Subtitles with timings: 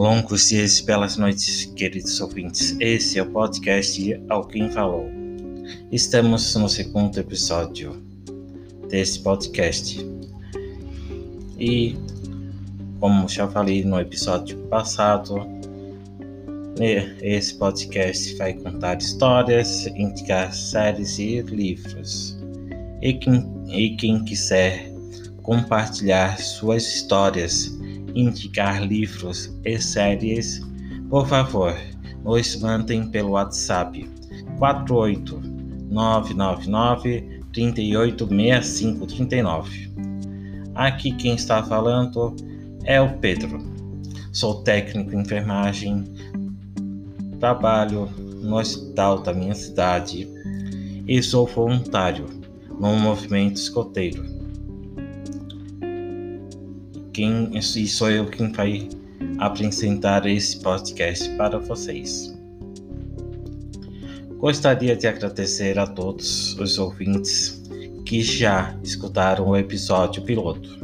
[0.00, 2.74] Longos dias e belas noites, queridos ouvintes.
[2.80, 5.06] Esse é o podcast Alguém Falou.
[5.92, 8.02] Estamos no segundo episódio
[8.88, 10.00] desse podcast.
[11.58, 11.98] E,
[12.98, 15.46] como já falei no episódio passado,
[17.20, 22.38] esse podcast vai contar histórias, indicar séries e livros.
[23.02, 24.90] E quem, e quem quiser
[25.42, 27.78] compartilhar suas histórias
[28.14, 30.60] indicar livros e séries,
[31.08, 31.74] por favor,
[32.24, 34.06] nos mandem pelo WhatsApp
[34.58, 39.90] 48999 386539.
[40.74, 42.36] Aqui quem está falando
[42.84, 43.58] é o Pedro.
[44.32, 46.04] Sou técnico em enfermagem,
[47.40, 48.08] trabalho
[48.40, 50.26] no hospital da minha cidade
[51.06, 52.26] e sou voluntário
[52.78, 54.39] no movimento escoteiro
[57.20, 58.88] quem e sou eu quem vai
[59.36, 62.34] apresentar esse podcast para vocês.
[64.38, 67.62] Gostaria de agradecer a todos os ouvintes
[68.06, 70.78] que já escutaram o episódio piloto.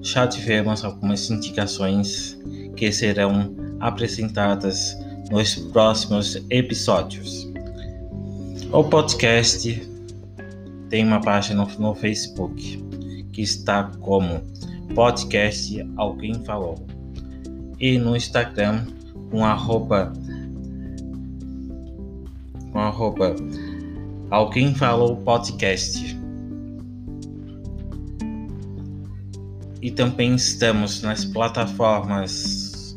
[0.00, 2.40] Já tivemos algumas indicações
[2.74, 4.96] que serão apresentadas
[5.30, 7.46] nos próximos episódios.
[8.72, 9.86] O podcast
[10.88, 12.82] tem uma página no Facebook
[13.30, 14.40] que está como
[14.94, 16.86] podcast Alguém Falou.
[17.80, 18.86] E no Instagram
[19.30, 20.12] com arroba,
[22.72, 23.34] com arroba
[24.30, 26.16] Alguém Falou Podcast.
[29.82, 32.96] E também estamos nas plataformas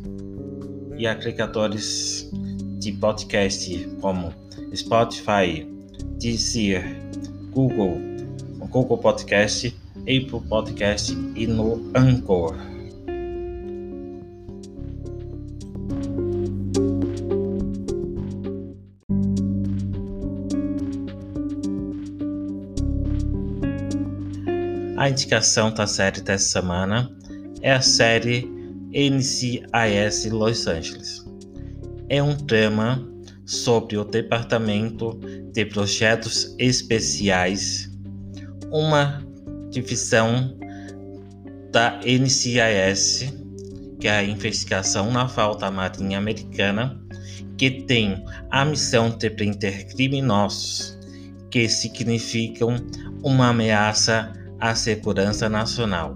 [0.98, 2.32] e agregadores
[2.80, 4.34] de podcast como
[4.74, 5.68] Spotify,
[6.20, 6.84] Deezer,
[7.52, 7.98] Google,
[8.70, 9.76] Google Podcast
[10.08, 12.56] Apple Podcast e no Anchor.
[24.96, 27.12] A indicação da série dessa semana
[27.62, 28.50] é a série
[28.94, 31.26] NCIS Los Angeles.
[32.08, 33.06] É um drama
[33.46, 35.20] sobre o Departamento
[35.52, 37.92] de Projetos Especiais,
[38.72, 39.27] uma
[39.82, 40.58] divisão
[41.72, 43.32] da NCIS,
[44.00, 47.00] que é a Investigação Naval da Marinha Americana,
[47.58, 50.98] que tem a missão de prender criminosos
[51.52, 52.76] que significam
[53.24, 56.16] uma ameaça à segurança nacional.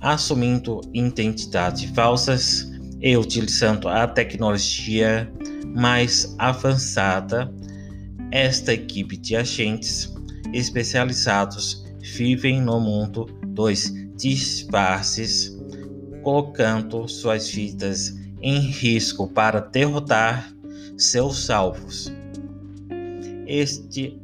[0.00, 2.70] Assumindo identidades falsas
[3.02, 5.30] e utilizando a tecnologia
[5.74, 7.52] mais avançada,
[8.30, 10.12] esta equipe de agentes
[10.52, 15.56] especializados vivem no mundo dos disfarces,
[16.22, 20.52] colocando suas vidas em risco para derrotar
[20.96, 22.12] seus alvos.
[23.46, 24.18] Este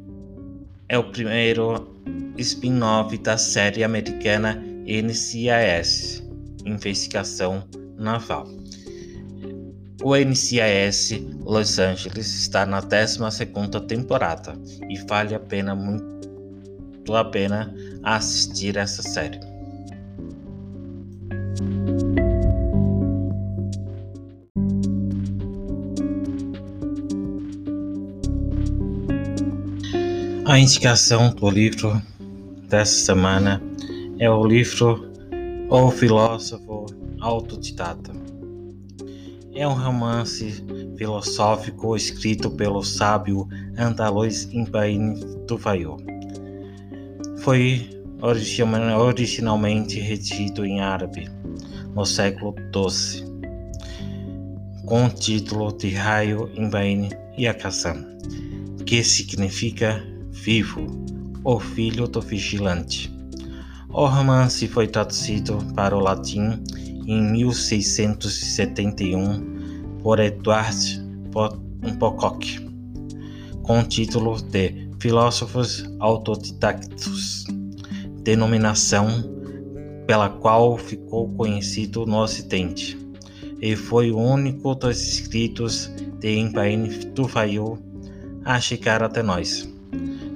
[0.89, 1.95] é o primeiro
[2.37, 6.23] spin-off da série americana NCIS
[6.65, 7.63] Investigação
[7.97, 8.47] Naval.
[10.03, 13.19] O NCIS Los Angeles está na 12
[13.87, 14.53] temporada
[14.89, 16.16] e vale a pena muito
[17.07, 17.73] muito a pena
[18.03, 19.39] assistir essa série.
[30.45, 32.01] A indicação do livro
[32.67, 33.61] dessa semana
[34.19, 35.09] é o livro
[35.69, 36.87] O Filósofo
[37.21, 38.11] Autodidata.
[39.53, 40.63] É um romance
[40.97, 43.47] filosófico escrito pelo sábio
[43.77, 45.15] andaluz Ibrahim
[45.47, 46.16] Tufail
[47.47, 47.87] foi
[48.21, 51.29] originalmente redigido em árabe
[51.95, 53.23] no século XII,
[54.85, 57.07] com o título de Raio Imbain
[57.39, 58.05] Yakasan,
[58.85, 60.87] que significa vivo,
[61.45, 63.09] o filho do vigilante.
[63.91, 66.61] O romance foi traduzido para o latim
[67.07, 71.01] em 1671 por Edward
[71.97, 72.69] Pocock,
[73.63, 77.45] com o título de filósofos autodidactos,
[78.23, 79.07] denominação
[80.05, 82.99] pela qual ficou conhecido no Ocidente,
[83.61, 85.89] e foi o único dos escritos
[86.19, 87.79] de Ibrahim Tufail
[88.43, 89.73] a chegar até nós.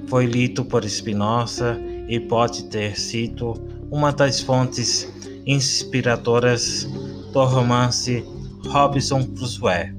[0.06, 1.78] Foi lido por Spinoza
[2.08, 3.52] e pode ter sido
[3.90, 5.06] uma das fontes
[5.44, 6.88] inspiradoras
[7.30, 8.24] do romance
[8.68, 9.92] Robinson Crusoe,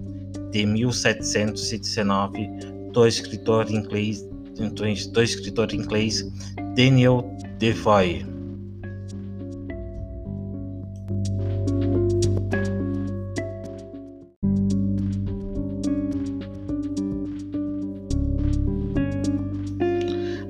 [0.49, 2.49] de 1719,
[2.91, 6.23] do escritor inglês do, escritor inglês
[6.75, 7.25] Daniel
[7.59, 8.25] Defoe.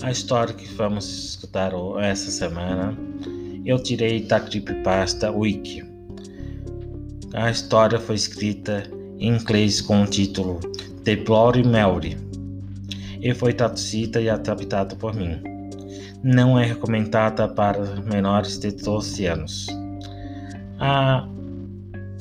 [0.01, 1.71] A história que vamos escutar
[2.01, 2.97] essa semana
[3.65, 5.83] eu tirei da Creepypasta Wiki.
[7.33, 8.83] A história foi escrita
[9.17, 10.59] em inglês com o título
[11.03, 12.22] The Bloody Mary
[13.23, 15.41] e foi traduzida e adaptada por mim.
[16.21, 19.67] Não é recomendada para menores de 12 anos.
[20.77, 21.25] A,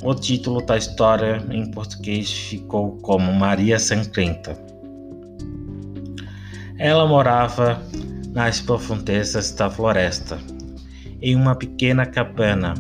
[0.05, 4.57] o título da história em português ficou como Maria Sangrenta.
[6.79, 7.83] Ela morava
[8.33, 10.39] nas profundezas da floresta,
[11.21, 12.75] em uma pequena cabana,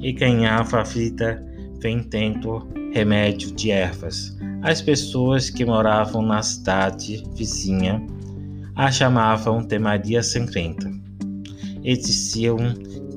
[0.00, 1.44] e ganhava a vida
[1.80, 4.36] vendendo remédio de ervas.
[4.62, 8.04] As pessoas que moravam na cidade vizinha
[8.74, 10.90] a chamavam de Maria Sangrenta
[11.82, 12.56] e diziam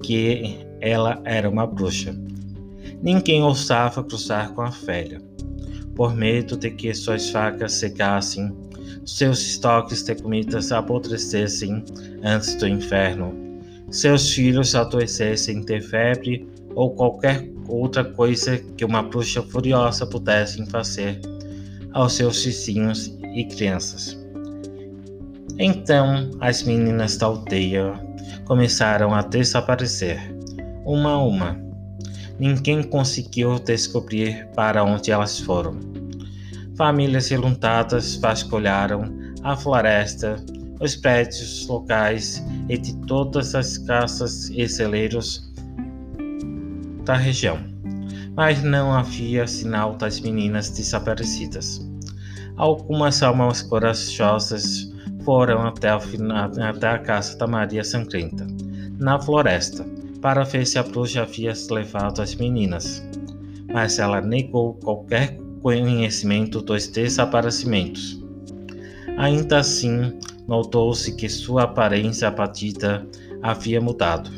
[0.03, 2.15] que ela era uma bruxa.
[3.01, 5.21] Ninguém ousava cruzar com a velha,
[5.95, 8.55] por medo de que suas facas secassem,
[9.05, 11.83] seus estoques de comidas apodrecessem
[12.23, 13.50] antes do inverno,
[13.91, 21.19] seus filhos adoecessem de febre ou qualquer outra coisa que uma bruxa furiosa pudesse fazer
[21.91, 24.17] aos seus vizinhos e crianças.
[25.59, 27.93] Então as meninas da aldeia
[28.45, 30.19] começaram a desaparecer,
[30.85, 31.59] uma a uma.
[32.39, 35.77] Ninguém conseguiu descobrir para onde elas foram.
[36.75, 39.03] Famílias reluntadas vasculharam
[39.43, 40.37] a floresta,
[40.79, 42.43] os prédios locais
[42.77, 45.51] de todas as casas e celeiros
[47.05, 47.59] da região,
[48.35, 51.89] mas não havia sinal das meninas desaparecidas.
[52.57, 54.91] Algumas almas corajosas
[55.23, 58.45] foram até, até a casa da Maria Sangrenta,
[58.99, 59.85] na floresta,
[60.21, 63.03] para ver se a bruxa havia levado as meninas,
[63.73, 68.21] mas ela negou qualquer conhecimento dos desaparecimentos.
[69.17, 70.17] Ainda assim,
[70.47, 73.05] notou-se que sua aparência abatida
[73.41, 74.29] havia mudado.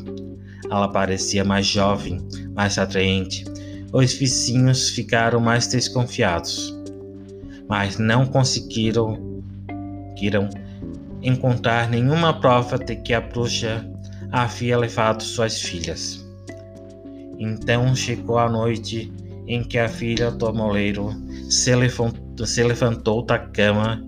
[0.69, 2.19] Ela parecia mais jovem,
[2.55, 3.45] mais atraente.
[3.91, 6.73] Os vizinhos ficaram mais desconfiados,
[7.67, 9.41] mas não conseguiram
[11.21, 13.85] encontrar nenhuma prova de que a bruxa
[14.31, 16.25] havia levado suas filhas.
[17.37, 19.11] Então chegou a noite
[19.47, 21.09] em que a filha do moleiro
[21.49, 21.75] se
[22.63, 24.01] levantou da cama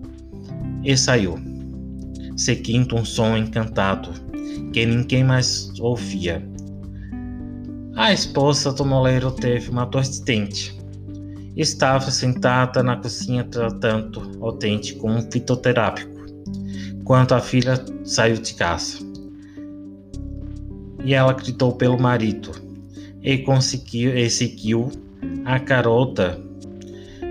[0.83, 1.37] e saiu,
[2.35, 4.09] seguindo um som encantado
[4.73, 6.45] que ninguém mais ouvia.
[7.95, 10.77] A esposa do moleiro teve uma dor de dente.
[11.55, 16.11] Estava sentada na cozinha tratando o dente com um fitoterápico,
[17.05, 18.99] quando a filha saiu de casa.
[21.05, 22.51] E ela gritou pelo marido
[23.21, 24.91] e conseguiu e seguiu
[25.45, 26.37] a garota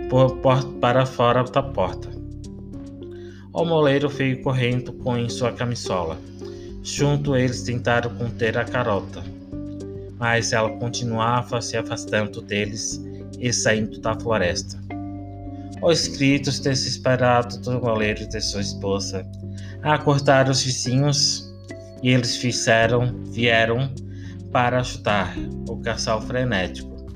[0.09, 2.14] por, por, para fora da porta.
[3.55, 6.19] O moleiro veio correndo com sua camisola.
[6.83, 9.23] Junto eles tentaram conter a garota
[10.19, 12.99] mas ela continuava se afastando deles
[13.39, 14.83] e saindo da floresta.
[15.83, 19.27] Os gritos desesperados do goleiro e de sua esposa
[19.83, 21.53] acordaram os vizinhos
[22.03, 23.93] e eles fizeram, vieram
[24.51, 25.37] para ajudar
[25.69, 27.07] o casal frenético.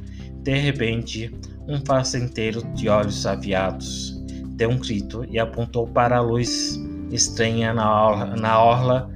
[0.42, 1.34] De repente,
[1.66, 4.17] um fazendeiro de olhos aviados
[4.58, 6.78] deu um grito e apontou para a luz
[7.12, 9.10] estranha na orla, na orla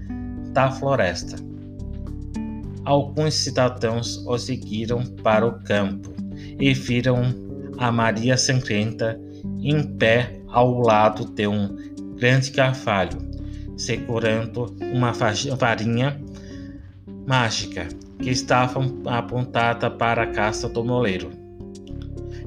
[0.53, 1.37] da floresta.
[2.85, 6.15] Alguns cidadãos o seguiram para o campo
[6.61, 7.23] e viram
[7.77, 9.21] a Maria Sangrenta
[9.61, 11.77] em pé ao lado de um
[12.17, 13.19] grande carvalho,
[13.77, 16.21] segurando uma varinha
[17.27, 17.89] mágica
[18.21, 21.31] que estava apontada para a casa do moleiro.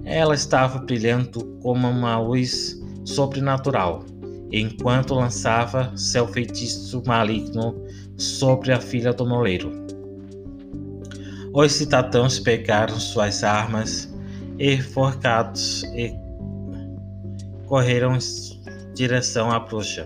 [0.06, 4.04] Ela estava brilhando como uma luz sobrenatural,
[4.52, 7.76] enquanto lançava seu feitiço maligno
[8.18, 9.72] sobre a filha do moleiro.
[11.54, 14.14] Os cidadãos pegaram suas armas
[14.60, 16.14] e, forcados, e
[17.66, 20.06] correram em direção à bruxa.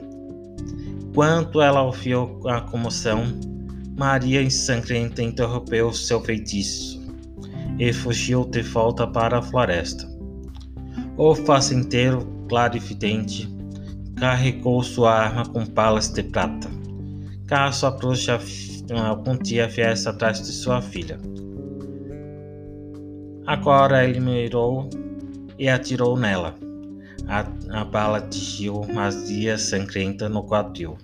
[1.15, 3.23] Quando ela ouviu a comoção,
[3.97, 7.01] Maria ensangrenta interrompeu seu feitiço
[7.79, 10.07] e fugiu de volta para a floresta.
[11.17, 11.33] O
[12.49, 13.47] fazendeiro clarividente
[14.17, 16.67] carregou sua arma com balas de prata,
[17.47, 18.39] caso a bruxa
[19.07, 21.19] algum dia viesse atrás de sua filha.
[23.45, 24.89] Agora ele mirou
[25.57, 26.55] e atirou nela.
[27.27, 30.97] A, a bala atingiu Mazia sangrenta no quadril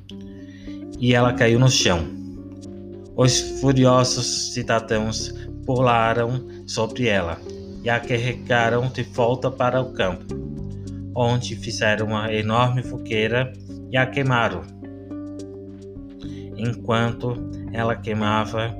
[0.99, 2.05] e ela caiu no chão.
[3.15, 5.33] Os furiosos cidadãos
[5.65, 7.39] pularam sobre ela
[7.83, 10.44] e a carregaram de volta para o campo,
[11.15, 13.53] onde fizeram uma enorme fogueira
[13.89, 14.61] e a queimaram.
[16.57, 17.35] Enquanto
[17.71, 18.75] ela queimava,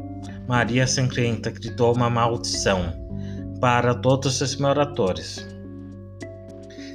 [0.47, 2.93] Maria Sangrenta gritou uma maldição
[3.59, 5.47] para todos os moradores.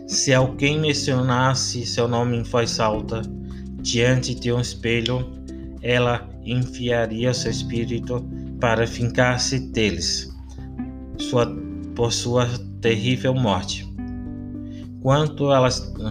[0.07, 3.23] Se alguém mencionasse seu nome em voz alta
[3.81, 5.31] diante de um espelho,
[5.83, 8.25] ela enfiaria seu espírito
[8.61, 10.31] para vingar-se deles
[11.19, 11.47] sua,
[11.95, 12.47] por sua
[12.81, 13.90] terrível morte.
[15.03, 15.69] Quando ela,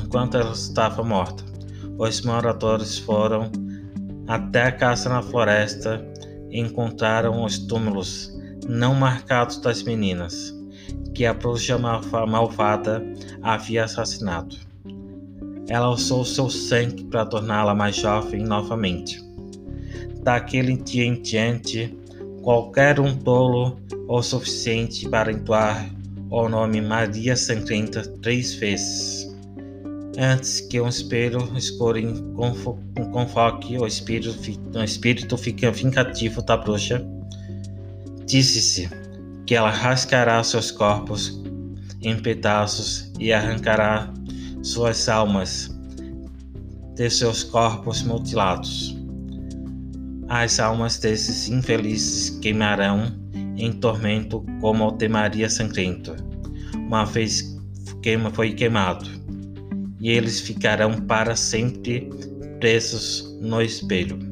[0.10, 1.44] quando ela estava morta,
[1.98, 3.52] os moradores foram
[4.28, 6.04] até a casa na floresta
[6.50, 8.36] e encontraram os túmulos
[8.68, 10.56] não marcados das meninas
[11.14, 13.04] que a bruxa malvada
[13.44, 14.56] havia assassinado.
[15.68, 19.22] Ela usou seu sangue para torná-la mais jovem novamente.
[20.24, 21.96] Daquele dia em diante,
[22.42, 23.78] qualquer um tolo
[24.08, 25.88] o suficiente para entoar
[26.32, 29.36] o nome Maria Sangrenta três vezes,
[30.18, 32.00] antes que um espelho escuro
[33.12, 34.36] convoque o espírito,
[34.76, 37.04] o espírito vingativo da bruxa.
[38.26, 38.90] Disse-se
[39.48, 41.42] que ela rasgará seus corpos
[42.02, 44.14] em pedaços e arrancará
[44.62, 45.76] suas almas
[46.94, 48.96] de seus corpos mutilados.
[50.28, 53.12] As almas desses infelizes queimarão
[53.60, 56.16] em tormento como o de Maria Sangrenta,
[56.76, 57.58] uma vez
[58.02, 59.10] queima foi queimado,
[60.00, 62.10] e eles ficarão para sempre
[62.60, 64.29] presos no espelho.